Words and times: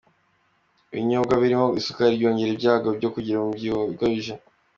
Ibinyobwa 0.91 1.33
birimo 1.43 1.67
isukari 1.79 2.19
byongera 2.19 2.51
ibyago 2.55 2.89
byo 2.97 3.09
kugira 3.13 3.37
umubyibuho 3.39 3.85
ukabije 3.93 4.33